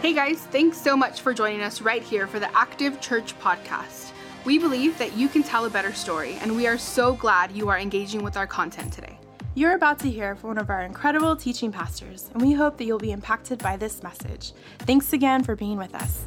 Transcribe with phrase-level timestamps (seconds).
[0.00, 4.12] Hey guys, thanks so much for joining us right here for the Active Church podcast.
[4.46, 7.68] We believe that you can tell a better story, and we are so glad you
[7.68, 9.18] are engaging with our content today.
[9.54, 12.84] You're about to hear from one of our incredible teaching pastors, and we hope that
[12.84, 14.54] you'll be impacted by this message.
[14.78, 16.24] Thanks again for being with us.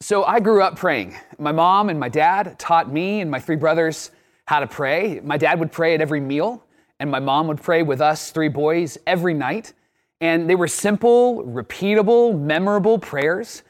[0.00, 1.16] So I grew up praying.
[1.40, 4.12] My mom and my dad taught me and my three brothers
[4.46, 5.20] how to pray.
[5.22, 6.64] My dad would pray at every meal,
[6.98, 9.74] and my mom would pray with us three boys every night.
[10.20, 13.62] And they were simple, repeatable, memorable prayers.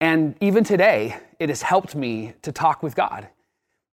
[0.00, 3.28] And even today, it has helped me to talk with God.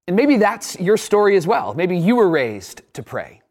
[0.08, 1.74] And maybe that's your story as well.
[1.74, 3.42] Maybe you were raised to pray.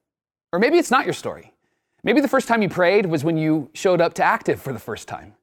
[0.53, 1.55] Or maybe it's not your story.
[2.03, 4.79] Maybe the first time you prayed was when you showed up to active for the
[4.79, 5.35] first time.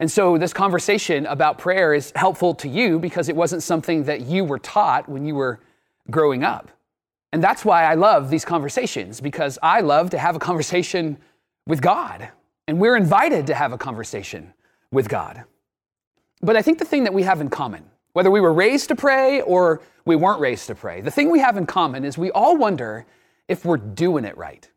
[0.00, 4.22] And so this conversation about prayer is helpful to you because it wasn't something that
[4.22, 5.60] you were taught when you were
[6.10, 6.70] growing up.
[7.36, 11.18] And that's why I love these conversations because I love to have a conversation
[11.66, 12.30] with God.
[12.66, 14.54] And we're invited to have a conversation
[14.90, 15.44] with God.
[16.40, 18.96] But I think the thing that we have in common, whether we were raised to
[18.96, 22.30] pray or we weren't raised to pray, the thing we have in common is we
[22.30, 23.04] all wonder
[23.48, 24.70] if we're doing it right.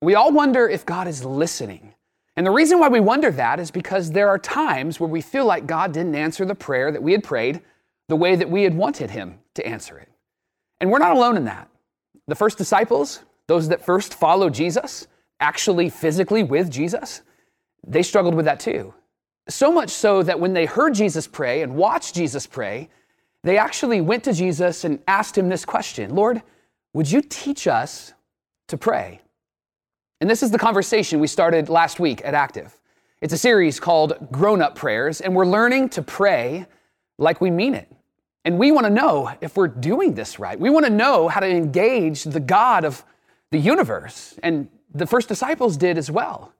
[0.00, 1.94] We all wonder if God is listening
[2.36, 5.46] and the reason why we wonder that is because there are times where we feel
[5.46, 7.60] like God didn't answer the prayer that we had prayed
[8.06, 10.08] the way that we had wanted Him to answer it.
[10.80, 11.68] And we're not alone in that.
[12.26, 15.06] The first disciples, those that first followed Jesus,
[15.40, 17.22] actually physically with Jesus,
[17.86, 18.94] they struggled with that too.
[19.48, 22.88] So much so that when they heard Jesus pray and watched Jesus pray,
[23.42, 26.42] they actually went to Jesus and asked him this question Lord,
[26.94, 28.14] would you teach us
[28.68, 29.20] to pray?
[30.20, 32.74] And this is the conversation we started last week at Active.
[33.20, 36.66] It's a series called Grown Up Prayers, and we're learning to pray
[37.18, 37.93] like we mean it.
[38.44, 40.58] And we want to know if we're doing this right.
[40.58, 43.02] We want to know how to engage the God of
[43.50, 44.38] the universe.
[44.42, 46.52] And the first disciples did as well.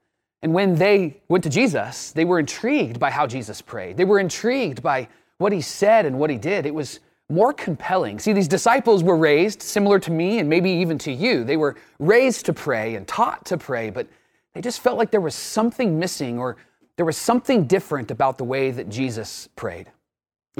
[0.42, 3.96] And when they went to Jesus, they were intrigued by how Jesus prayed.
[3.96, 6.66] They were intrigued by what he said and what he did.
[6.66, 7.00] It was
[7.30, 8.18] more compelling.
[8.18, 11.44] See, these disciples were raised similar to me and maybe even to you.
[11.44, 14.06] They were raised to pray and taught to pray, but
[14.52, 16.56] they just felt like there was something missing or
[16.96, 19.90] there was something different about the way that Jesus prayed.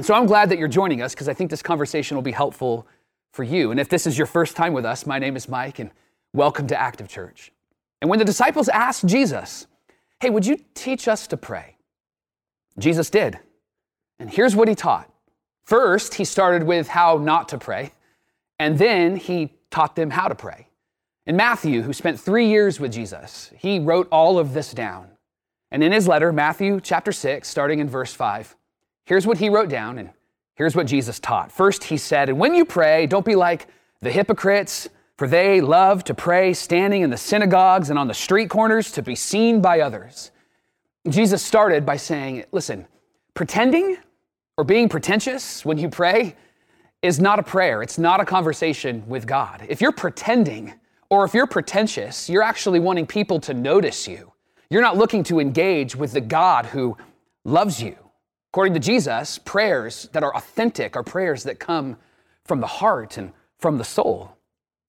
[0.01, 2.85] So I'm glad that you're joining us because I think this conversation will be helpful
[3.31, 3.71] for you.
[3.71, 5.89] And if this is your first time with us, my name is Mike and
[6.33, 7.53] welcome to Active Church.
[8.01, 9.67] And when the disciples asked Jesus,
[10.19, 11.77] Hey, would you teach us to pray?
[12.77, 13.39] Jesus did.
[14.19, 15.09] And here's what he taught
[15.65, 17.93] First, he started with how not to pray,
[18.59, 20.67] and then he taught them how to pray.
[21.25, 25.07] And Matthew, who spent three years with Jesus, he wrote all of this down.
[25.71, 28.55] And in his letter, Matthew chapter 6, starting in verse 5,
[29.05, 30.09] here's what he wrote down, and
[30.55, 31.51] here's what Jesus taught.
[31.51, 33.67] First, he said, And when you pray, don't be like
[34.01, 38.49] the hypocrites, for they love to pray standing in the synagogues and on the street
[38.49, 40.31] corners to be seen by others.
[41.07, 42.87] Jesus started by saying, Listen,
[43.33, 43.97] pretending
[44.57, 46.35] or being pretentious when you pray
[47.01, 47.83] is not a prayer.
[47.83, 49.65] It's not a conversation with God.
[49.69, 50.73] If you're pretending
[51.09, 54.33] or if you're pretentious, you're actually wanting people to notice you.
[54.69, 56.97] You're not looking to engage with the God who
[57.43, 57.95] loves you.
[58.55, 61.97] According to Jesus, prayers that are authentic are prayers that come
[62.45, 64.37] from the heart and from the soul.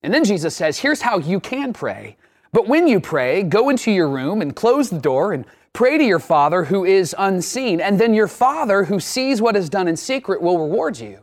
[0.01, 2.15] And then Jesus says, here's how you can pray.
[2.53, 5.45] But when you pray, go into your room and close the door and
[5.77, 9.69] Pray to your Father who is unseen, and then your Father who sees what is
[9.69, 11.19] done in secret will reward you.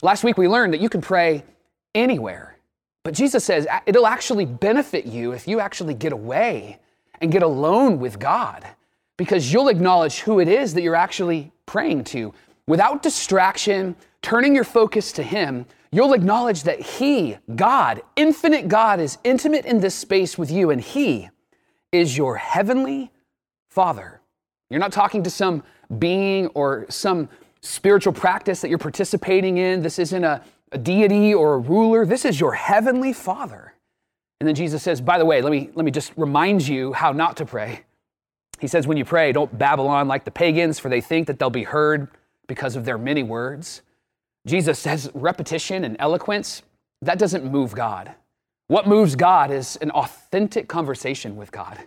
[0.00, 1.44] Last week we learned that you can pray
[1.94, 2.56] anywhere.
[3.02, 6.78] But Jesus says it'll actually benefit you if you actually get away
[7.20, 8.66] and get alone with God
[9.16, 12.32] because you'll acknowledge who it is that you're actually praying to.
[12.66, 19.18] Without distraction, turning your focus to Him, you'll acknowledge that He, God, infinite God, is
[19.24, 21.28] intimate in this space with you, and He
[21.92, 23.12] is your heavenly
[23.70, 24.20] Father.
[24.70, 25.62] You're not talking to some
[25.98, 27.28] being or some
[27.60, 29.82] spiritual practice that you're participating in.
[29.82, 32.04] This isn't a, a deity or a ruler.
[32.04, 33.74] This is your heavenly Father.
[34.40, 37.12] And then Jesus says, by the way, let me, let me just remind you how
[37.12, 37.84] not to pray.
[38.64, 41.38] He says, when you pray, don't babble on like the pagans, for they think that
[41.38, 42.08] they'll be heard
[42.46, 43.82] because of their many words.
[44.46, 46.62] Jesus says repetition and eloquence,
[47.02, 48.14] that doesn't move God.
[48.68, 51.78] What moves God is an authentic conversation with God.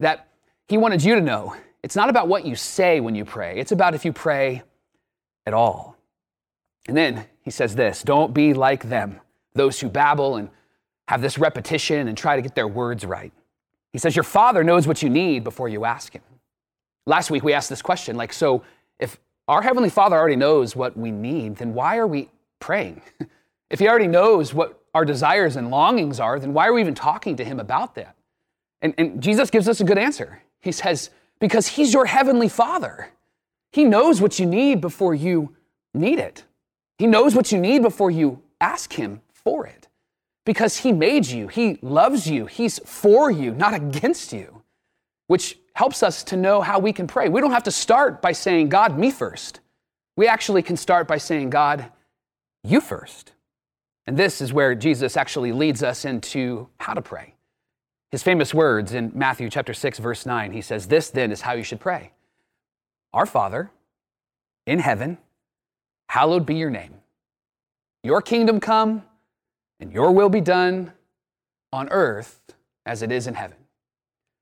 [0.00, 0.26] That
[0.66, 1.54] he wanted you to know
[1.84, 4.64] it's not about what you say when you pray, it's about if you pray
[5.46, 5.96] at all.
[6.88, 9.20] And then he says this don't be like them,
[9.54, 10.50] those who babble and
[11.06, 13.32] have this repetition and try to get their words right.
[13.92, 16.22] He says, Your father knows what you need before you ask him.
[17.06, 18.62] Last week we asked this question like, so
[18.98, 19.18] if
[19.48, 22.28] our Heavenly Father already knows what we need, then why are we
[22.60, 23.00] praying?
[23.70, 26.94] if He already knows what our desires and longings are, then why are we even
[26.94, 28.14] talking to Him about that?
[28.82, 30.42] And, and Jesus gives us a good answer.
[30.60, 31.10] He says,
[31.40, 33.10] Because He's your heavenly Father.
[33.72, 35.56] He knows what you need before you
[35.94, 36.44] need it.
[36.98, 39.87] He knows what you need before you ask Him for it.
[40.48, 44.62] Because He made you, He loves you, He's for you, not against you,
[45.26, 47.28] which helps us to know how we can pray.
[47.28, 49.60] We don't have to start by saying, God, me first.
[50.16, 51.92] We actually can start by saying, God,
[52.64, 53.34] you first.
[54.06, 57.34] And this is where Jesus actually leads us into how to pray.
[58.10, 61.52] His famous words in Matthew chapter 6 verse 9, he says, "This then is how
[61.52, 62.12] you should pray.
[63.12, 63.70] Our Father
[64.64, 65.18] in heaven,
[66.08, 66.94] hallowed be your name.
[68.02, 69.02] Your kingdom come
[69.80, 70.92] and your will be done
[71.72, 72.54] on earth
[72.86, 73.56] as it is in heaven."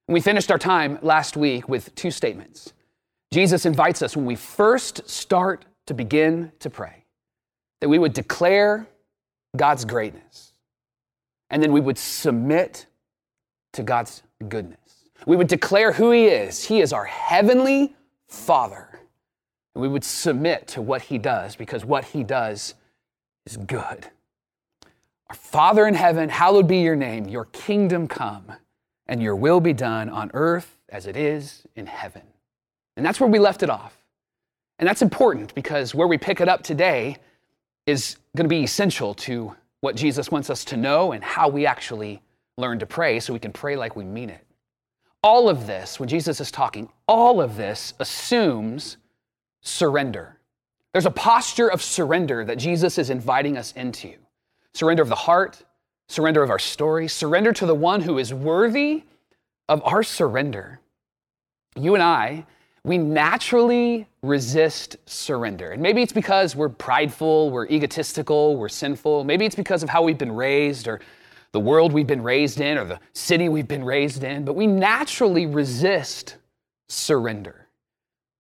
[0.09, 2.73] We finished our time last week with two statements.
[3.33, 7.05] Jesus invites us when we first start to begin to pray
[7.81, 8.87] that we would declare
[9.57, 10.53] God's greatness
[11.51, 12.87] and then we would submit
[13.73, 14.79] to God's goodness.
[15.27, 16.65] We would declare who He is.
[16.65, 17.95] He is our heavenly
[18.29, 19.01] Father.
[19.75, 22.75] And we would submit to what He does because what He does
[23.45, 24.09] is good.
[25.29, 28.53] Our Father in heaven, hallowed be your name, your kingdom come,
[29.07, 32.23] and your will be done on earth as it is in heaven.
[32.97, 33.97] And that's where we left it off.
[34.79, 37.17] And that's important because where we pick it up today
[37.87, 41.67] is going to be essential to what Jesus wants us to know and how we
[41.67, 42.23] actually
[42.57, 44.45] learn to pray so we can pray like we mean it.
[45.23, 48.97] All of this, when Jesus is talking, all of this assumes
[49.61, 50.39] surrender.
[50.93, 54.15] There's a posture of surrender that Jesus is inviting us into
[54.77, 55.63] surrender of the heart,
[56.09, 59.05] surrender of our story, surrender to the one who is worthy
[59.69, 60.81] of our surrender.
[61.77, 62.45] You and I,
[62.85, 65.73] we naturally resist surrender.
[65.73, 69.25] And maybe it's because we're prideful, we're egotistical, we're sinful.
[69.25, 71.01] Maybe it's because of how we've been raised or
[71.53, 74.45] the world we've been raised in or the city we've been raised in.
[74.45, 76.37] But we naturally resist
[76.89, 77.67] surrender.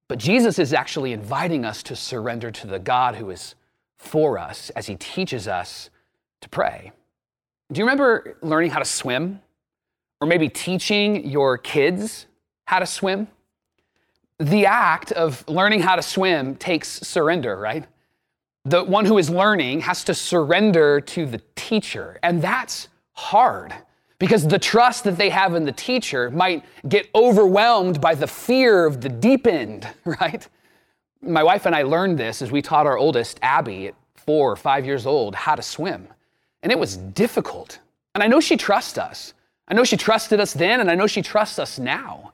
[0.08, 3.54] But Jesus is actually inviting us to surrender to the God who is
[3.96, 5.90] for us as he teaches us
[6.46, 6.92] to pray.
[7.72, 9.40] Do you remember learning how to swim?
[10.20, 12.26] Or maybe teaching your kids
[12.64, 13.28] how to swim?
[14.38, 17.86] the act of learning how to swim takes surrender, right?
[18.64, 23.74] The one who is learning has to surrender to the teacher, and that's hard
[24.18, 28.84] because the trust that they have in the teacher might get overwhelmed by the fear
[28.84, 30.46] of the deep end, right?
[31.22, 34.56] My wife and I learned this as we taught our oldest, Abby, at four or
[34.56, 36.08] five years old, how to swim.
[36.66, 37.78] And it was difficult.
[38.16, 39.34] And I know she trusts us.
[39.68, 42.32] I know she trusted us then, and I know she trusts us now.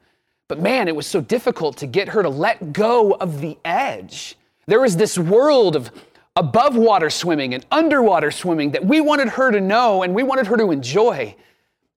[0.49, 4.37] But man, it was so difficult to get her to let go of the edge.
[4.67, 5.90] There was this world of
[6.34, 10.46] above water swimming and underwater swimming that we wanted her to know and we wanted
[10.46, 11.37] her to enjoy.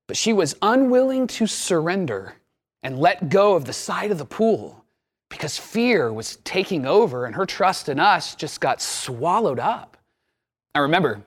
[0.06, 2.36] But she was unwilling to surrender
[2.84, 4.84] and let go of the side of the pool
[5.30, 9.96] because fear was taking over and her trust in us just got swallowed up.
[10.74, 11.24] I remember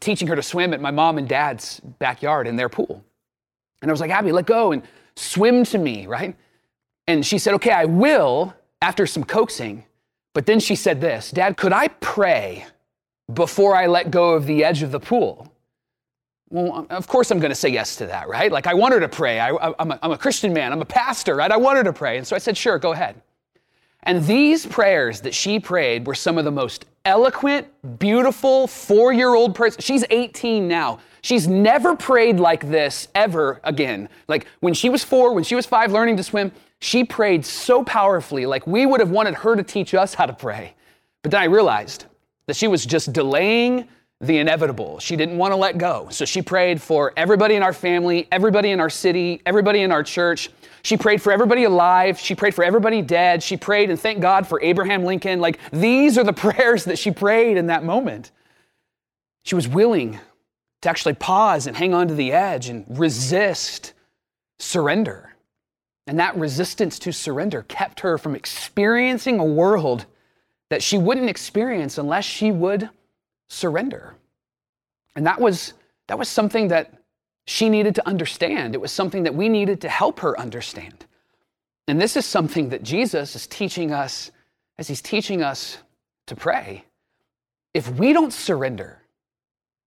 [0.00, 3.04] teaching her to swim at my mom and dad's backyard in their pool.
[3.82, 4.82] And I was like, Abby, let go and
[5.16, 6.36] swim to me, right?
[7.06, 9.84] And she said, Okay, I will after some coaxing.
[10.34, 12.66] But then she said this Dad, could I pray
[13.32, 15.52] before I let go of the edge of the pool?
[16.50, 18.52] Well, um, of course I'm going to say yes to that, right?
[18.52, 19.40] Like I want her to pray.
[19.40, 20.72] I, am a, I'm a Christian man.
[20.72, 21.50] I'm a pastor, right?
[21.50, 22.18] I want her to pray.
[22.18, 23.20] And so I said, sure, go ahead.
[24.06, 27.66] And these prayers that she prayed were some of the most eloquent,
[27.98, 29.80] beautiful four year old person.
[29.80, 31.00] She's 18 now.
[31.22, 34.08] She's never prayed like this ever again.
[34.28, 37.82] Like when she was four, when she was five, learning to swim, she prayed so
[37.82, 40.74] powerfully, like we would have wanted her to teach us how to pray.
[41.22, 42.04] But then I realized
[42.46, 43.88] that she was just delaying
[44.20, 44.98] the inevitable.
[44.98, 46.08] She didn't want to let go.
[46.10, 50.02] So she prayed for everybody in our family, everybody in our city, everybody in our
[50.02, 50.48] church.
[50.82, 52.18] She prayed for everybody alive.
[52.18, 53.42] She prayed for everybody dead.
[53.42, 55.40] She prayed and thank God for Abraham Lincoln.
[55.40, 58.30] Like these are the prayers that she prayed in that moment.
[59.44, 60.18] She was willing
[60.82, 63.92] to actually pause and hang on to the edge and resist
[64.58, 65.34] surrender.
[66.06, 70.06] And that resistance to surrender kept her from experiencing a world
[70.70, 72.88] that she wouldn't experience unless she would
[73.48, 74.14] surrender.
[75.14, 75.74] And that was,
[76.08, 76.92] that was something that
[77.46, 78.74] she needed to understand.
[78.74, 81.06] It was something that we needed to help her understand.
[81.88, 84.30] And this is something that Jesus is teaching us
[84.78, 85.78] as he's teaching us
[86.26, 86.84] to pray.
[87.72, 89.00] If we don't surrender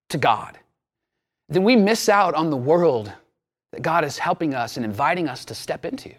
[0.09, 0.57] to God,
[1.49, 3.11] then we miss out on the world
[3.71, 6.13] that God is helping us and inviting us to step into.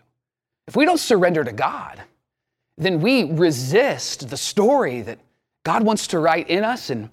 [0.69, 2.01] If we don't surrender to God,
[2.77, 5.19] then we resist the story that
[5.65, 7.11] God wants to write in us and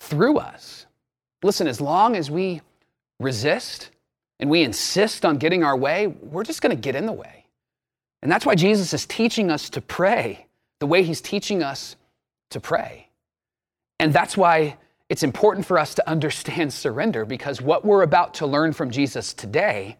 [0.00, 0.86] through us.
[1.42, 2.62] listen, as long as we
[3.20, 3.90] resist
[4.40, 7.44] and we insist on getting our way, we're just going to get in the way.
[8.22, 10.46] And that's why Jesus is teaching us to pray
[10.80, 11.96] the way he's teaching us
[12.50, 13.08] to pray.
[13.98, 14.76] And that's why
[15.08, 19.32] it's important for us to understand surrender because what we're about to learn from Jesus
[19.32, 19.96] today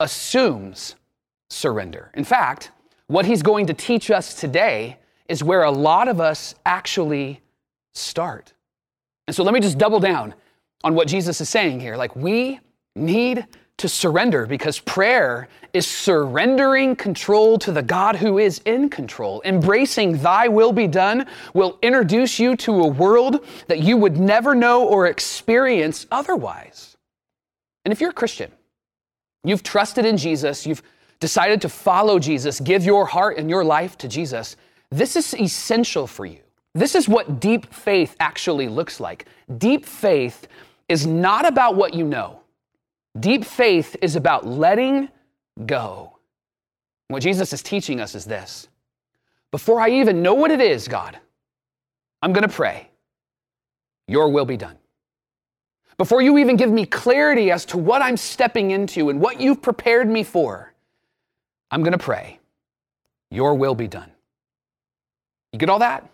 [0.00, 0.94] assumes
[1.50, 2.10] surrender.
[2.14, 2.70] In fact,
[3.06, 7.40] what he's going to teach us today is where a lot of us actually
[7.94, 8.52] start.
[9.26, 10.34] And so let me just double down
[10.84, 11.96] on what Jesus is saying here.
[11.96, 12.60] Like, we
[12.96, 13.46] need
[13.78, 19.42] to surrender because prayer is surrendering control to the God who is in control.
[19.44, 24.54] Embracing thy will be done will introduce you to a world that you would never
[24.54, 26.96] know or experience otherwise.
[27.84, 28.52] And if you're a Christian,
[29.42, 30.82] you've trusted in Jesus, you've
[31.18, 34.56] decided to follow Jesus, give your heart and your life to Jesus,
[34.90, 36.40] this is essential for you.
[36.74, 39.26] This is what deep faith actually looks like.
[39.58, 40.48] Deep faith
[40.88, 42.40] is not about what you know.
[43.20, 45.08] Deep faith is about letting
[45.66, 46.18] go.
[47.08, 48.68] What Jesus is teaching us is this
[49.50, 51.18] Before I even know what it is, God,
[52.22, 52.88] I'm going to pray,
[54.08, 54.78] Your will be done.
[55.98, 59.60] Before you even give me clarity as to what I'm stepping into and what you've
[59.60, 60.72] prepared me for,
[61.70, 62.38] I'm going to pray,
[63.30, 64.10] Your will be done.
[65.52, 66.08] You get all that?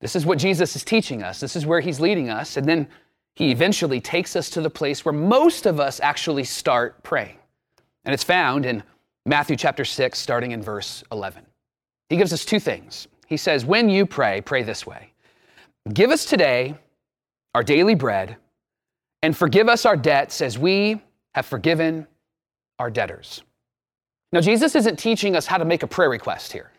[0.00, 1.40] This is what Jesus is teaching us.
[1.40, 2.56] This is where he's leading us.
[2.56, 2.88] And then
[3.34, 7.38] he eventually takes us to the place where most of us actually start praying.
[8.04, 8.82] And it's found in
[9.26, 11.44] Matthew chapter 6, starting in verse 11.
[12.08, 13.08] He gives us two things.
[13.26, 15.12] He says, When you pray, pray this way
[15.92, 16.76] Give us today
[17.54, 18.36] our daily bread,
[19.22, 21.00] and forgive us our debts as we
[21.34, 22.06] have forgiven
[22.78, 23.42] our debtors.
[24.32, 26.70] Now, Jesus isn't teaching us how to make a prayer request here.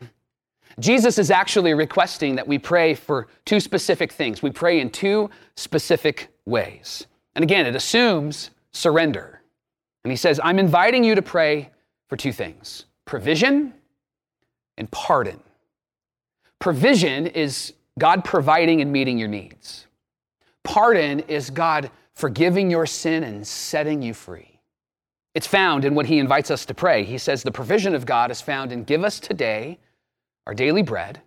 [0.80, 4.42] Jesus is actually requesting that we pray for two specific things.
[4.42, 7.06] We pray in two specific ways.
[7.36, 9.42] And again, it assumes surrender.
[10.04, 11.70] And he says, I'm inviting you to pray
[12.08, 13.74] for two things provision
[14.78, 15.40] and pardon.
[16.60, 19.88] Provision is God providing and meeting your needs,
[20.64, 24.60] pardon is God forgiving your sin and setting you free.
[25.34, 27.04] It's found in what he invites us to pray.
[27.04, 29.80] He says, The provision of God is found in give us today
[30.48, 31.22] our daily bread.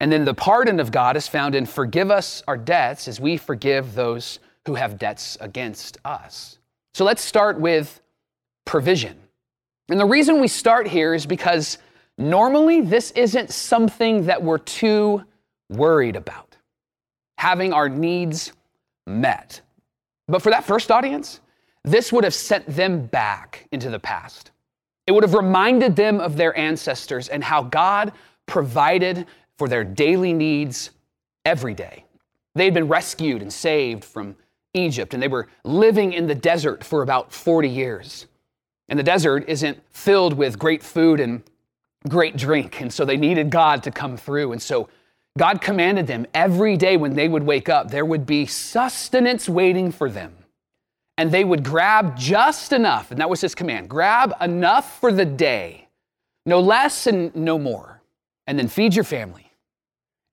[0.00, 3.36] And then the pardon of God is found in forgive us our debts as we
[3.36, 6.58] forgive those who have debts against us.
[6.94, 8.00] So let's start with
[8.64, 9.16] provision.
[9.88, 11.78] And the reason we start here is because
[12.16, 15.24] normally this isn't something that we're too
[15.68, 16.56] worried about,
[17.38, 18.52] having our needs
[19.06, 19.60] met.
[20.28, 21.40] But for that first audience,
[21.84, 24.52] this would have sent them back into the past.
[25.06, 28.12] It would have reminded them of their ancestors and how God
[28.50, 29.26] provided
[29.56, 30.90] for their daily needs
[31.46, 32.04] every day.
[32.54, 34.36] They had been rescued and saved from
[34.74, 38.26] Egypt, and they were living in the desert for about 40 years.
[38.88, 41.42] And the desert isn't filled with great food and
[42.08, 44.52] great drink, and so they needed God to come through.
[44.52, 44.88] And so
[45.38, 49.92] God commanded them every day when they would wake up, there would be sustenance waiting
[49.92, 50.34] for them.
[51.16, 55.24] And they would grab just enough, and that was his command grab enough for the
[55.24, 55.86] day,
[56.46, 57.89] no less and no more
[58.50, 59.48] and then feed your family.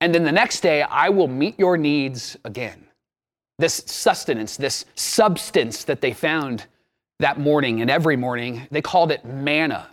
[0.02, 2.88] And then the next day, I will meet your needs again.
[3.60, 6.66] This sustenance, this substance that they found
[7.20, 9.88] that morning and every morning, they called it manna.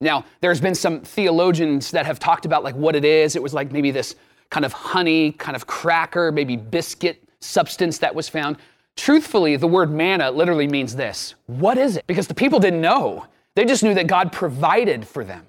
[0.00, 3.36] Now, there's been some theologians that have talked about like what it is.
[3.36, 4.14] It was like maybe this
[4.48, 8.56] kind of honey, kind of cracker, maybe biscuit substance that was found.
[8.96, 11.34] Truthfully, the word manna literally means this.
[11.44, 12.06] What is it?
[12.06, 13.26] Because the people didn't know.
[13.56, 15.44] They just knew that God provided for them.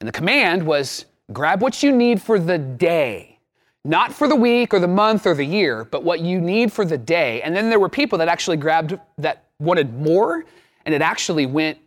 [0.00, 3.38] And the command was Grab what you need for the day,
[3.84, 6.84] not for the week or the month or the year, but what you need for
[6.84, 7.42] the day.
[7.42, 10.44] And then there were people that actually grabbed that wanted more,
[10.84, 11.78] and it actually went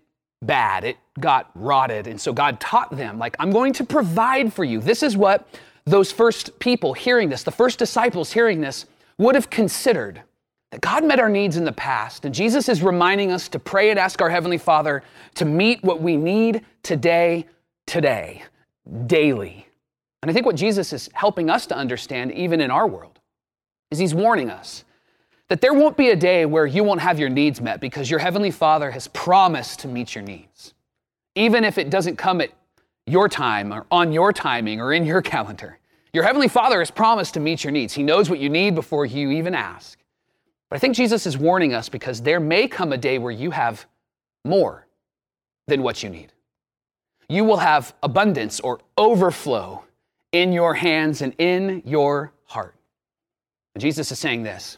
[0.41, 0.83] bad.
[0.83, 2.07] It got rotted.
[2.07, 4.81] And so God taught them, like, I'm going to provide for you.
[4.81, 5.47] This is what
[5.85, 8.85] those first people hearing this, the first disciples hearing this,
[9.17, 10.21] would have considered
[10.71, 12.25] that God met our needs in the past.
[12.25, 15.01] And Jesus is reminding us to pray and ask our Heavenly Father
[15.35, 17.45] to meet what we need today,
[17.87, 18.43] today
[19.05, 19.67] daily.
[20.21, 23.19] And I think what Jesus is helping us to understand, even in our world,
[23.91, 24.83] is he's warning us
[25.47, 28.19] that there won't be a day where you won't have your needs met because your
[28.19, 30.73] Heavenly Father has promised to meet your needs.
[31.35, 32.51] Even if it doesn't come at
[33.07, 35.79] your time or on your timing or in your calendar,
[36.13, 37.93] your Heavenly Father has promised to meet your needs.
[37.93, 39.97] He knows what you need before you even ask.
[40.69, 43.51] But I think Jesus is warning us because there may come a day where you
[43.51, 43.87] have
[44.45, 44.87] more
[45.67, 46.31] than what you need
[47.29, 49.83] you will have abundance or overflow
[50.31, 52.75] in your hands and in your heart.
[53.75, 54.77] And Jesus is saying this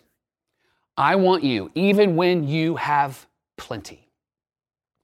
[0.97, 3.25] I want you, even when you have
[3.57, 4.07] plenty,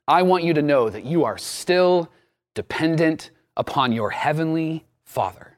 [0.07, 2.09] I want you to know that you are still
[2.53, 5.57] dependent upon your heavenly Father.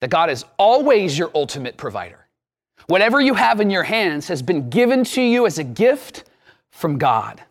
[0.00, 2.26] That God is always your ultimate provider.
[2.86, 6.24] Whatever you have in your hands has been given to you as a gift
[6.70, 7.42] from God.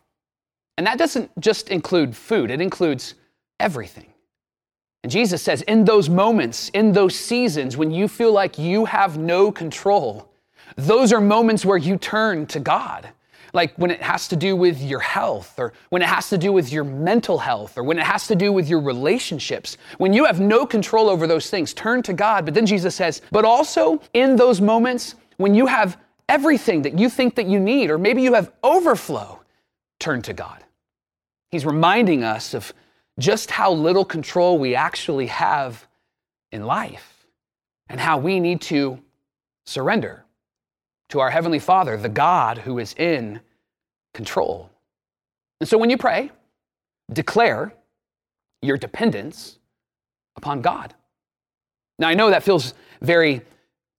[0.78, 3.14] And that doesn't just include food, it includes
[3.60, 4.12] everything.
[5.02, 9.18] And Jesus says, in those moments, in those seasons when you feel like you have
[9.18, 10.32] no control,
[10.76, 13.08] those are moments where you turn to God.
[13.52, 16.52] Like when it has to do with your health, or when it has to do
[16.52, 19.78] with your mental health, or when it has to do with your relationships.
[19.98, 22.44] When you have no control over those things, turn to God.
[22.44, 25.96] But then Jesus says, but also in those moments when you have
[26.28, 29.40] everything that you think that you need, or maybe you have overflow,
[30.00, 30.64] turn to God.
[31.50, 32.74] He's reminding us of
[33.18, 35.86] just how little control we actually have
[36.52, 37.26] in life
[37.88, 39.00] and how we need to
[39.64, 40.24] surrender
[41.08, 43.40] to our Heavenly Father, the God who is in
[44.12, 44.70] control.
[45.60, 46.30] And so when you pray,
[47.12, 47.72] declare
[48.62, 49.58] your dependence
[50.36, 50.94] upon God.
[51.98, 53.40] Now, I know that feels very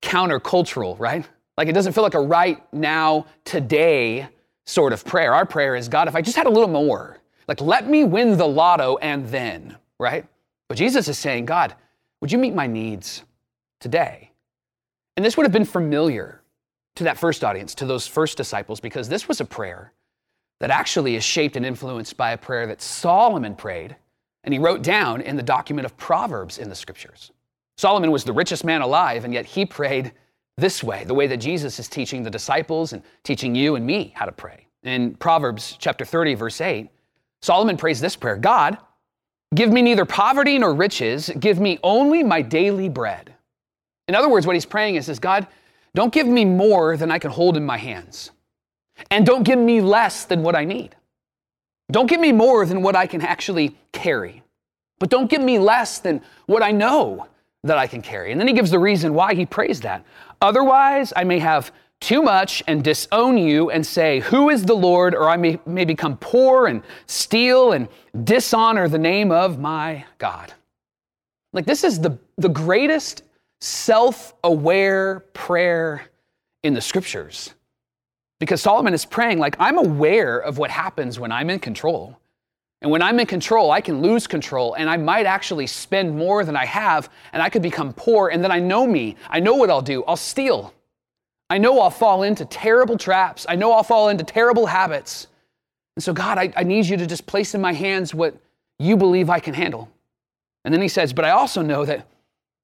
[0.02, 1.28] countercultural, right?
[1.58, 4.28] Like it doesn't feel like a right now, today
[4.66, 5.34] sort of prayer.
[5.34, 7.18] Our prayer is God, if I just had a little more,
[7.48, 10.26] like let me win the lotto and then, right?
[10.68, 11.76] But Jesus is saying, God,
[12.22, 13.24] would you meet my needs
[13.80, 14.32] today?
[15.16, 16.42] And this would have been familiar
[16.96, 19.94] to that first audience, to those first disciples, because this was a prayer
[20.60, 23.96] that actually is shaped and influenced by a prayer that Solomon prayed
[24.44, 27.32] and he wrote down in the document of Proverbs in the scriptures.
[27.78, 30.14] Solomon was the richest man alive, and yet he prayed
[30.58, 34.14] this way, the way that Jesus is teaching the disciples and teaching you and me
[34.16, 34.66] how to pray.
[34.84, 36.90] In Proverbs chapter 30, verse 8,
[37.42, 38.78] Solomon prays this prayer God,
[39.56, 43.34] give me neither poverty nor riches, give me only my daily bread.
[44.08, 45.48] In other words, what he's praying is, is God,
[45.94, 48.32] don't give me more than I can hold in my hands.
[49.12, 50.96] And don't give me less than what I need.
[51.92, 54.44] Don't give me more than what I can actually carry.
[55.00, 57.28] But don't give me less than what I know
[57.64, 58.32] that I can carry.
[58.32, 60.06] And then he gives the reason why he prays that.
[60.42, 65.16] Otherwise, I may have too much and disown you and say, Who is the Lord?
[65.16, 67.88] Or I may, may become poor and steal and
[68.24, 70.54] dishonor the name of my God.
[71.54, 73.24] Like, this is the, the greatest
[73.62, 76.06] self aware prayer
[76.64, 77.54] in the scriptures.
[78.40, 82.20] Because Solomon is praying, like, I'm aware of what happens when I'm in control.
[82.82, 86.46] And when I'm in control, I can lose control and I might actually spend more
[86.46, 88.30] than I have and I could become poor.
[88.30, 89.16] And then I know me.
[89.30, 90.04] I know what I'll do.
[90.04, 90.74] I'll steal.
[91.50, 93.46] I know I'll fall into terrible traps.
[93.48, 95.28] I know I'll fall into terrible habits.
[95.96, 98.36] And so, God, I, I need you to just place in my hands what
[98.80, 99.90] you believe I can handle.
[100.66, 102.08] And then he says, But I also know that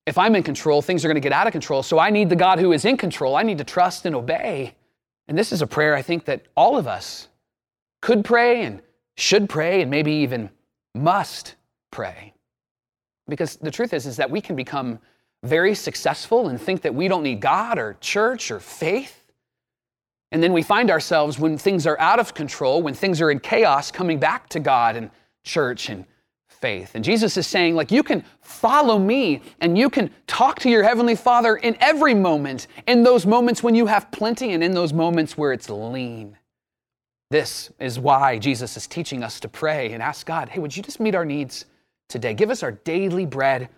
[0.06, 1.82] if I'm in control, things are going to get out of control.
[1.82, 3.36] So I need the God who is in control.
[3.36, 4.76] I need to trust and obey.
[5.28, 7.30] And this is a prayer I think that all of us
[8.02, 8.82] could pray and
[9.16, 10.50] should pray and maybe even
[10.94, 11.56] must
[11.92, 12.34] pray.
[13.30, 15.00] Because the truth is is that we can become
[15.44, 19.32] very successful and think that we don't need God or church or faith.
[20.32, 23.40] And then we find ourselves when things are out of control, when things are in
[23.40, 25.12] chaos, coming back to God and
[25.44, 26.06] church and
[26.48, 26.92] faith.
[26.96, 30.82] And Jesus is saying, like, you can follow me and you can talk to your
[30.82, 34.94] Heavenly Father in every moment, in those moments when you have plenty and in those
[34.94, 36.38] moments where it's lean.
[37.30, 40.82] This is why Jesus is teaching us to pray and ask God, hey, would you
[40.82, 41.66] just meet our needs
[42.08, 42.34] today?
[42.34, 43.70] Give us our daily bread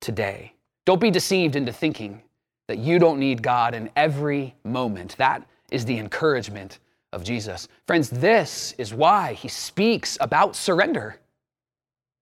[0.00, 0.54] today.
[0.88, 2.22] Don't be deceived into thinking
[2.66, 5.14] that you don't need God in every moment.
[5.18, 6.78] That is the encouragement
[7.12, 7.68] of Jesus.
[7.86, 11.20] Friends, this is why he speaks about surrender.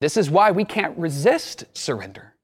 [0.00, 2.34] This is why we can't resist surrender.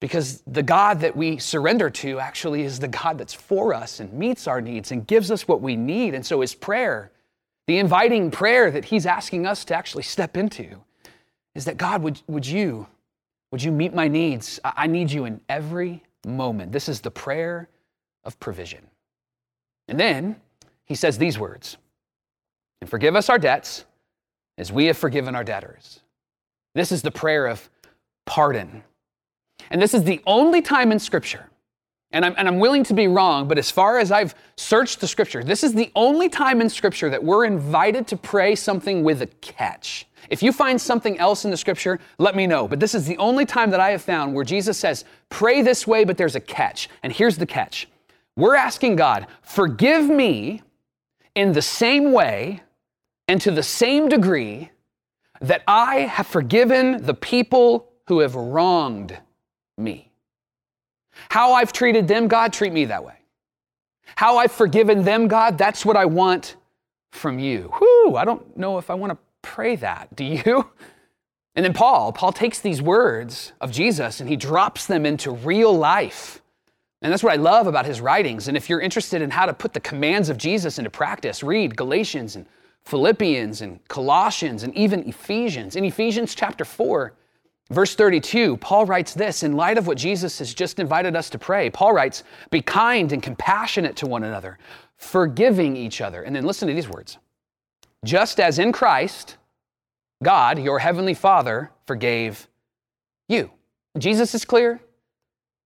[0.00, 4.12] Because the God that we surrender to actually is the God that's for us and
[4.12, 6.14] meets our needs and gives us what we need.
[6.14, 7.12] And so his prayer,
[7.68, 10.82] the inviting prayer that he's asking us to actually step into,
[11.54, 12.88] is that God, would, would you,
[13.50, 14.60] would you meet my needs?
[14.64, 16.72] I need you in every moment.
[16.72, 17.68] This is the prayer
[18.24, 18.86] of provision.
[19.88, 20.36] And then
[20.84, 21.78] he says these words
[22.80, 23.84] and forgive us our debts
[24.58, 26.00] as we have forgiven our debtors.
[26.74, 27.68] This is the prayer of
[28.26, 28.84] pardon.
[29.70, 31.47] And this is the only time in Scripture,
[32.10, 35.06] and I'm, and I'm willing to be wrong, but as far as I've searched the
[35.06, 39.20] Scripture, this is the only time in Scripture that we're invited to pray something with
[39.20, 40.06] a catch.
[40.30, 42.66] If you find something else in the Scripture, let me know.
[42.66, 45.86] But this is the only time that I have found where Jesus says, pray this
[45.86, 46.88] way, but there's a catch.
[47.02, 47.88] And here's the catch
[48.36, 50.62] we're asking God, forgive me
[51.34, 52.62] in the same way
[53.26, 54.70] and to the same degree
[55.40, 59.18] that I have forgiven the people who have wronged
[59.76, 60.07] me.
[61.28, 63.14] How I've treated them, God, treat me that way.
[64.16, 66.56] How I've forgiven them, God, that's what I want
[67.10, 67.72] from you.
[67.78, 70.14] Whew, I don't know if I want to pray that.
[70.16, 70.70] Do you?
[71.54, 75.76] And then Paul, Paul takes these words of Jesus and he drops them into real
[75.76, 76.40] life.
[77.02, 78.46] And that's what I love about his writings.
[78.46, 81.76] And if you're interested in how to put the commands of Jesus into practice, read
[81.76, 82.46] Galatians and
[82.84, 85.74] Philippians and Colossians and even Ephesians.
[85.74, 87.12] In Ephesians chapter 4,
[87.70, 91.38] verse 32, Paul writes this in light of what Jesus has just invited us to
[91.38, 91.70] pray.
[91.70, 94.58] Paul writes, Be kind and compassionate to one another,
[94.96, 96.22] forgiving each other.
[96.22, 97.18] And then listen to these words
[98.04, 99.36] Just as in Christ,
[100.22, 102.48] God, your heavenly Father, forgave
[103.28, 103.50] you.
[103.98, 104.80] Jesus is clear,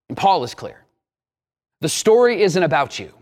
[0.09, 0.85] and Paul is clear.
[1.81, 3.13] The story isn't about you.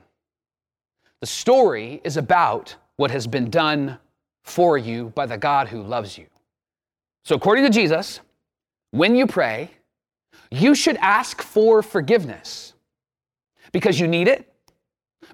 [1.20, 3.98] The story is about what has been done
[4.42, 6.26] for you by the God who loves you.
[7.24, 8.20] So, according to Jesus,
[8.90, 9.70] when you pray,
[10.50, 12.72] you should ask for forgiveness
[13.72, 14.52] because you need it,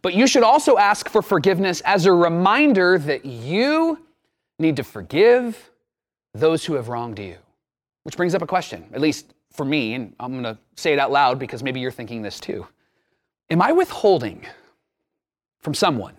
[0.03, 3.99] but you should also ask for forgiveness as a reminder that you
[4.59, 5.71] need to forgive
[6.35, 7.37] those who have wronged you.
[8.03, 10.99] Which brings up a question, at least for me, and I'm going to say it
[10.99, 12.67] out loud because maybe you're thinking this too.
[13.51, 14.45] Am I withholding
[15.61, 16.15] from someone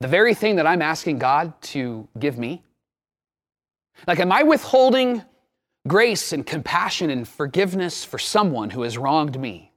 [0.00, 2.62] the very thing that I'm asking God to give me?
[4.06, 5.22] Like, am I withholding
[5.86, 9.72] grace and compassion and forgiveness for someone who has wronged me,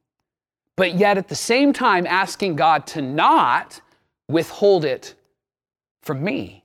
[0.76, 3.82] but yet at the same time asking God to not
[4.28, 5.16] withhold it
[6.02, 6.64] from me?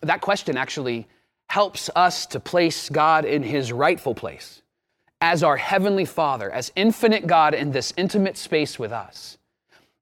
[0.00, 1.06] That question actually
[1.48, 4.62] helps us to place God in his rightful place
[5.20, 9.38] as our Heavenly Father, as infinite God in this intimate space with us.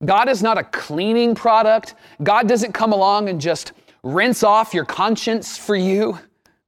[0.04, 1.94] God is not a cleaning product.
[2.22, 3.72] God doesn't come along and just
[4.02, 6.18] rinse off your conscience for you.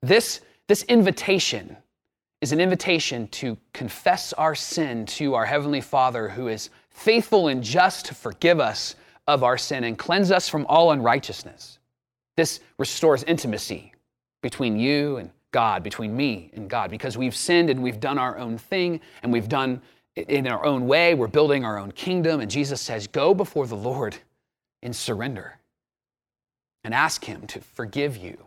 [0.02, 1.76] This, this invitation
[2.40, 7.62] is an invitation to confess our sin to our Heavenly Father, who is faithful and
[7.62, 11.78] just to forgive us of our sin and cleanse us from all unrighteousness.
[12.38, 13.92] This restores intimacy
[14.40, 18.38] between you and God, between me and God, because we've sinned and we've done our
[18.38, 19.82] own thing and we've done
[20.16, 21.12] in our own way.
[21.12, 22.40] We're building our own kingdom.
[22.40, 24.16] And Jesus says, Go before the Lord
[24.80, 25.58] in surrender
[26.82, 28.46] and ask Him to forgive you.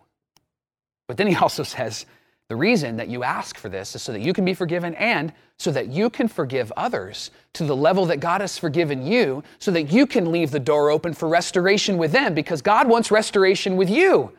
[1.07, 2.07] But then He also says,
[2.49, 5.33] the reason that you ask for this is so that you can be forgiven and
[5.57, 9.71] so that you can forgive others to the level that God has forgiven you, so
[9.71, 13.77] that you can leave the door open for restoration with them because God wants restoration
[13.77, 14.31] with you.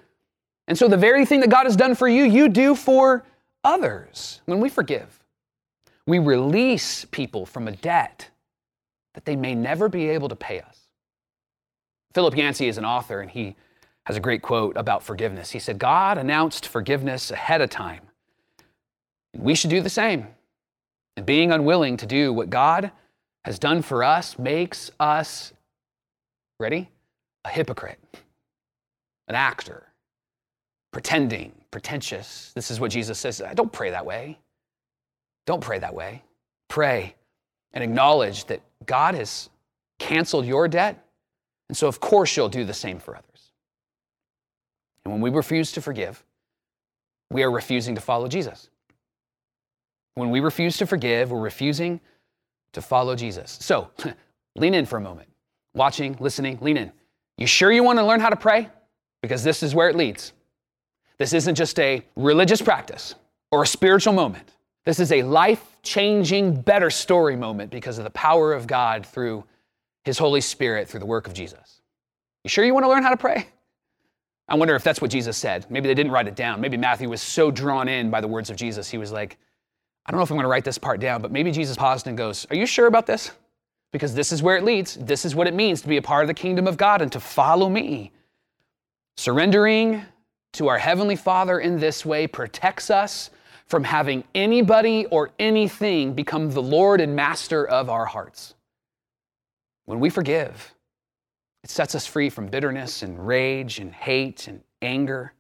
[0.69, 3.25] And so the very thing that God has done for you, you do for
[3.65, 4.41] others.
[4.45, 5.25] When we forgive,
[6.07, 8.31] we release people from a debt
[9.15, 10.81] that they may never be able to pay us.
[12.15, 13.57] Philip Yancey is an author, and he
[14.07, 15.51] has a great quote about forgiveness.
[15.51, 18.03] He said, God announced forgiveness ahead of time.
[19.37, 20.29] We should do the same.
[21.17, 22.93] And being unwilling to do what God
[23.45, 25.53] has done for us makes us,
[26.61, 26.89] ready?
[27.45, 27.99] A hypocrite,
[29.27, 29.83] an actor,
[30.93, 32.53] pretending, pretentious.
[32.55, 33.41] This is what Jesus says.
[33.41, 34.39] Uh, don't pray that way.
[35.47, 36.23] Don't pray that way.
[36.69, 37.15] Pray
[37.73, 39.51] and acknowledge that God has
[39.99, 41.05] canceled your debt.
[41.69, 43.36] And so, of course, you'll do the same for others.
[45.07, 46.25] And when we refuse to forgive,
[47.31, 48.71] we are refusing to follow Jesus.
[50.17, 52.01] When we refuse to forgive, we're refusing
[52.73, 53.57] to follow Jesus.
[53.61, 53.89] So,
[54.57, 55.29] lean in for a moment.
[55.75, 56.91] Watching, listening, lean in.
[57.39, 58.69] You sure you want to learn how to pray?
[59.23, 60.33] Because this is where it leads.
[61.19, 63.15] This isn't just a religious practice
[63.53, 64.55] or a spiritual moment.
[64.85, 69.45] This is a life changing, better story moment because of the power of God through
[70.05, 71.81] His Holy Spirit, through the work of Jesus.
[72.43, 73.47] You sure you want to learn how to pray?
[74.49, 75.67] I wonder if that's what Jesus said.
[75.71, 76.61] Maybe they didn't write it down.
[76.61, 79.39] Maybe Matthew was so drawn in by the words of Jesus, he was like,
[80.07, 82.07] I don't know if I'm going to write this part down, but maybe Jesus paused
[82.07, 83.33] and goes, Are you sure about this?
[83.93, 84.95] Because this is where it leads.
[84.95, 87.11] This is what it means to be a part of the kingdom of God and
[87.13, 88.13] to follow me.
[89.17, 90.05] Surrendering
[90.53, 93.31] to our Heavenly Father in this way protects us
[93.67, 98.55] from having anybody or anything become the Lord and Master of our hearts.
[99.87, 100.73] When we forgive,
[101.67, 105.33] it sets us free from bitterness and rage and hate and anger.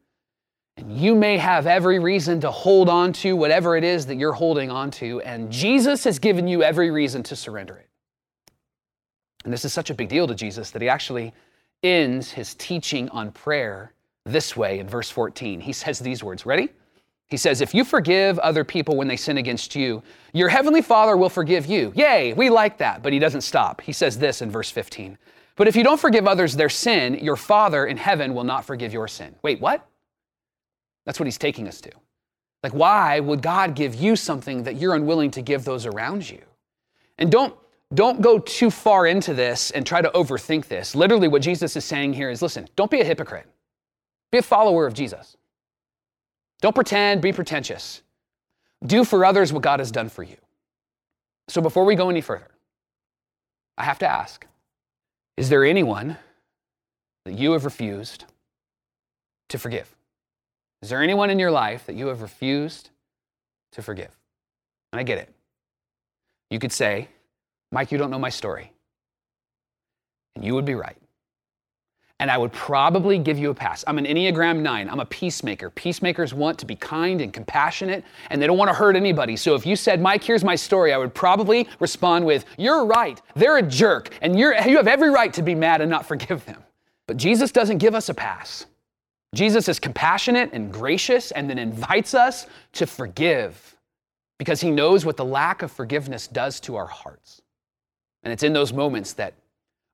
[0.76, 4.32] And you may have every reason to hold on to whatever it is that you're
[4.32, 7.88] holding on to, and Jesus has given you every reason to surrender it.
[9.44, 11.32] And this is such a big deal to Jesus that he actually
[11.84, 13.92] ends his teaching on prayer
[14.24, 15.60] this way in verse 14.
[15.60, 16.70] He says these words Ready?
[17.28, 21.16] He says, If you forgive other people when they sin against you, your heavenly Father
[21.16, 21.92] will forgive you.
[21.94, 23.04] Yay, we like that.
[23.04, 23.80] But he doesn't stop.
[23.80, 25.16] He says this in verse 15.
[25.56, 28.92] But if you don't forgive others their sin, your Father in heaven will not forgive
[28.92, 29.34] your sin.
[29.42, 29.86] Wait, what?
[31.06, 31.90] That's what he's taking us to.
[32.62, 36.42] Like, why would God give you something that you're unwilling to give those around you?
[37.18, 37.54] And don't,
[37.94, 40.94] don't go too far into this and try to overthink this.
[40.94, 43.46] Literally, what Jesus is saying here is listen, don't be a hypocrite,
[44.32, 45.36] be a follower of Jesus.
[46.60, 48.02] Don't pretend, be pretentious.
[48.84, 50.36] Do for others what God has done for you.
[51.48, 52.50] So before we go any further,
[53.78, 54.44] I have to ask
[55.36, 56.16] is there anyone
[57.24, 58.24] that you have refused
[59.48, 59.94] to forgive?
[60.82, 62.90] Is there anyone in your life that you have refused
[63.72, 64.16] to forgive?
[64.92, 65.32] And I get it.
[66.50, 67.08] You could say,
[67.72, 68.72] Mike, you don't know my story.
[70.34, 70.96] And you would be right.
[72.18, 73.84] And I would probably give you a pass.
[73.86, 74.88] I'm an Enneagram 9.
[74.88, 75.68] I'm a peacemaker.
[75.68, 79.36] Peacemakers want to be kind and compassionate, and they don't want to hurt anybody.
[79.36, 83.20] So if you said, Mike, here's my story, I would probably respond with, You're right.
[83.34, 86.62] They're a jerk, and you have every right to be mad and not forgive them.
[87.06, 88.66] But Jesus doesn't give us a pass.
[89.34, 93.76] Jesus is compassionate and gracious and then invites us to forgive
[94.38, 97.42] because he knows what the lack of forgiveness does to our hearts.
[98.22, 99.34] And it's in those moments that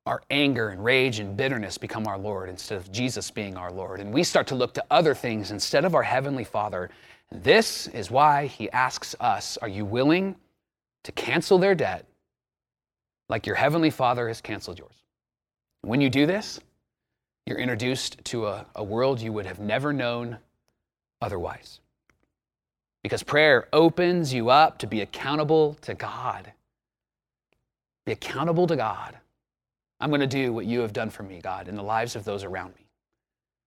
[0.06, 4.00] our anger and rage and bitterness become our Lord instead of Jesus being our Lord.
[4.00, 6.90] And we start to look to other things instead of our Heavenly Father.
[7.30, 10.34] This is why He asks us Are you willing
[11.04, 12.06] to cancel their debt
[13.28, 15.04] like your Heavenly Father has canceled yours?
[15.82, 16.60] When you do this,
[17.46, 20.38] you're introduced to a, a world you would have never known
[21.20, 21.80] otherwise.
[23.02, 26.52] Because prayer opens you up to be accountable to God.
[28.04, 29.16] Be accountable to God.
[30.02, 32.24] I'm going to do what you have done for me, God, in the lives of
[32.24, 32.88] those around me,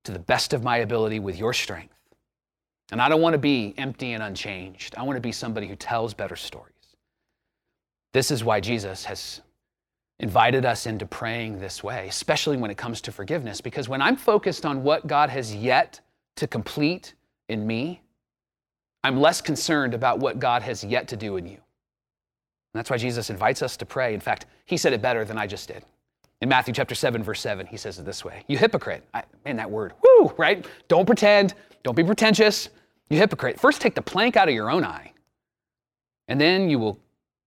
[0.03, 1.95] to the best of my ability with your strength.
[2.91, 4.95] And I don't want to be empty and unchanged.
[4.97, 6.73] I want to be somebody who tells better stories.
[8.11, 9.41] This is why Jesus has
[10.19, 14.17] invited us into praying this way, especially when it comes to forgiveness, because when I'm
[14.17, 16.01] focused on what God has yet
[16.35, 17.13] to complete
[17.47, 18.01] in me,
[19.05, 21.53] I'm less concerned about what God has yet to do in you.
[21.53, 21.61] And
[22.73, 24.13] that's why Jesus invites us to pray.
[24.13, 25.85] In fact, he said it better than I just did.
[26.41, 29.03] In Matthew chapter 7, verse 7, he says it this way You hypocrite.
[29.13, 30.65] I, man, that word, whoo, right?
[30.87, 31.53] Don't pretend.
[31.83, 32.69] Don't be pretentious.
[33.09, 33.59] You hypocrite.
[33.59, 35.11] First, take the plank out of your own eye,
[36.27, 36.99] and then you will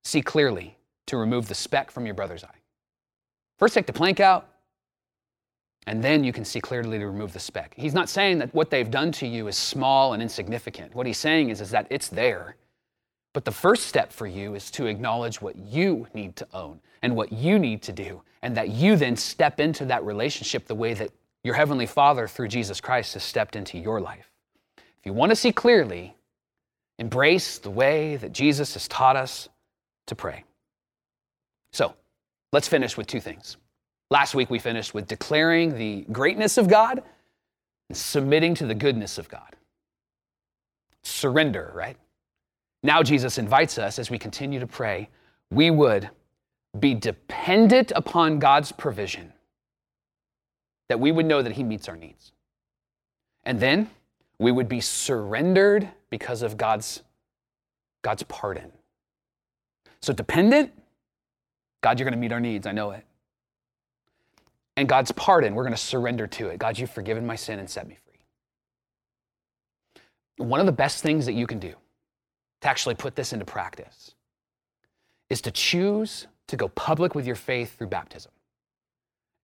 [0.04, 2.58] see clearly to remove the speck from your brother's eye.
[3.58, 4.48] First, take the plank out,
[5.86, 7.74] and then you can see clearly to remove the speck.
[7.76, 10.94] He's not saying that what they've done to you is small and insignificant.
[10.94, 12.56] What he's saying is, is that it's there
[13.38, 17.14] but the first step for you is to acknowledge what you need to own and
[17.14, 20.92] what you need to do, and that you then step into that relationship the way
[20.92, 21.12] that
[21.44, 24.28] your Heavenly Father, through Jesus Christ, has stepped into your life.
[24.76, 26.16] If you want to see clearly,
[26.98, 29.48] embrace the way that Jesus has taught us
[30.08, 30.42] to pray.
[31.72, 31.94] So,
[32.52, 33.56] let's finish with two things.
[34.10, 37.04] Last week we finished with declaring the greatness of God
[37.88, 39.54] and submitting to the goodness of God.
[41.04, 41.96] Surrender, right?
[42.82, 45.08] Now, Jesus invites us as we continue to pray,
[45.50, 46.10] we would
[46.78, 49.32] be dependent upon God's provision,
[50.88, 52.32] that we would know that He meets our needs.
[53.44, 53.90] And then
[54.38, 57.02] we would be surrendered because of God's,
[58.02, 58.70] God's pardon.
[60.00, 60.72] So, dependent,
[61.80, 62.66] God, you're going to meet our needs.
[62.66, 63.04] I know it.
[64.76, 66.58] And God's pardon, we're going to surrender to it.
[66.58, 68.20] God, you've forgiven my sin and set me free.
[70.46, 71.74] One of the best things that you can do
[72.62, 74.14] to actually put this into practice
[75.30, 78.32] is to choose to go public with your faith through baptism.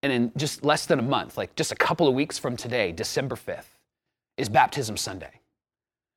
[0.03, 2.93] And in just less than a month, like just a couple of weeks from today,
[2.93, 3.65] December 5th,
[4.37, 5.41] is Baptism Sunday.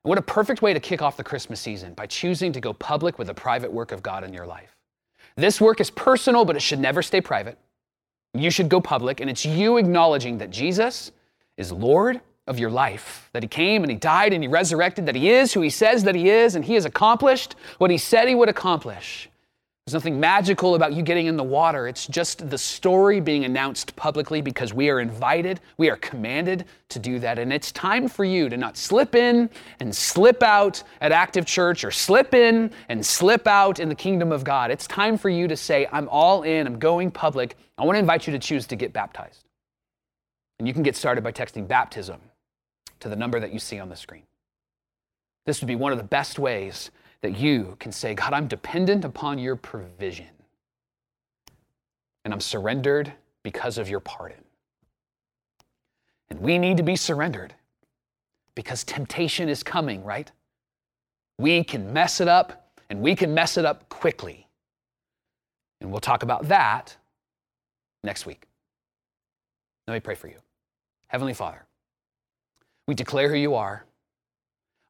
[0.04, 3.20] What a perfect way to kick off the Christmas season by choosing to go public
[3.20, 4.76] with a private work of God in your life.
[5.36, 7.58] This work is personal, but it should never stay private.
[8.34, 11.12] You should go public, and it's you acknowledging that Jesus
[11.58, 13.30] is Lord of your life.
[13.34, 16.04] That he came and he died and he resurrected, that he is who he says
[16.04, 19.30] that he is, and he has accomplished what he said he would accomplish.
[19.88, 21.88] There's nothing magical about you getting in the water.
[21.88, 27.00] It's just the story being announced publicly because we are invited, we are commanded to
[27.00, 27.40] do that.
[27.40, 31.86] And it's time for you to not slip in and slip out at Active Church
[31.86, 34.72] or slip in and slip out in the kingdom of God.
[34.72, 37.56] It's time for you to say, I'm all in, I'm going public.
[37.78, 39.46] I want to invite you to choose to get baptized.
[40.60, 42.20] And you can get started by texting baptism
[43.00, 44.24] to the number that you see on the screen.
[45.46, 49.06] This would be one of the best ways that you can say, God, I'm dependent
[49.06, 50.28] upon your provision.
[52.26, 54.44] And I'm surrendered because of your pardon.
[56.30, 57.54] And we need to be surrendered
[58.56, 60.32] because temptation is coming, right?
[61.38, 64.48] We can mess it up and we can mess it up quickly.
[65.80, 66.98] And we'll talk about that
[68.04, 68.48] next week.
[69.88, 70.40] Let me pray for you.
[71.08, 71.67] Heavenly Father,
[72.88, 73.86] we declare who you are,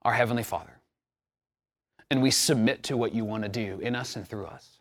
[0.04, 0.80] our Heavenly Father,
[2.10, 4.80] and we submit to what you want to do in us and through us.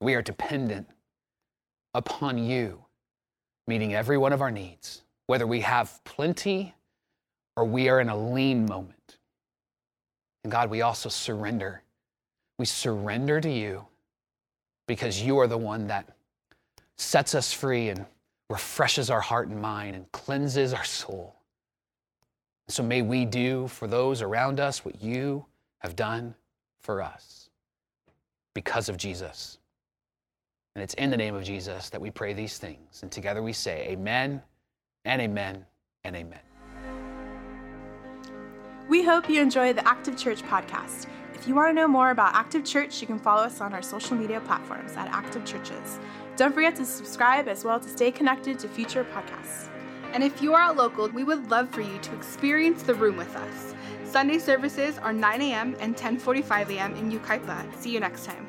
[0.00, 0.88] We are dependent
[1.94, 2.84] upon you
[3.66, 6.74] meeting every one of our needs, whether we have plenty
[7.56, 9.18] or we are in a lean moment.
[10.44, 11.82] And God, we also surrender.
[12.58, 13.86] We surrender to you
[14.86, 16.08] because you are the one that
[16.96, 18.06] sets us free and
[18.48, 21.35] refreshes our heart and mind and cleanses our soul.
[22.68, 25.46] So may we do for those around us what you
[25.78, 26.34] have done
[26.80, 27.48] for us
[28.54, 29.58] because of Jesus.
[30.74, 33.02] And it's in the name of Jesus that we pray these things.
[33.02, 34.42] And together we say, Amen
[35.04, 35.64] and Amen
[36.04, 36.40] and Amen.
[38.88, 41.06] We hope you enjoy the Active Church podcast.
[41.34, 43.82] If you want to know more about Active Church, you can follow us on our
[43.82, 45.98] social media platforms at Active Churches.
[46.36, 49.68] Don't forget to subscribe as well to stay connected to future podcasts.
[50.16, 53.18] And if you are a local, we would love for you to experience the room
[53.18, 53.74] with us.
[54.06, 55.76] Sunday services are 9 a.m.
[55.78, 56.96] and 10:45 a.m.
[56.96, 57.76] in Yucaipa.
[57.76, 58.45] See you next time.